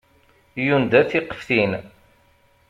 Yunda 0.67 0.99
tiqeftin. 1.09 1.71